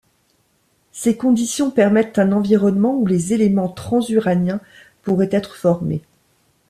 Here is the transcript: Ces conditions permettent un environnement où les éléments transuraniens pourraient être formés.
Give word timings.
Ces 0.93 1.15
conditions 1.15 1.69
permettent 1.69 2.17
un 2.17 2.31
environnement 2.31 2.95
où 2.95 3.05
les 3.05 3.33
éléments 3.35 3.69
transuraniens 3.69 4.59
pourraient 5.03 5.29
être 5.31 5.55
formés. 5.55 6.01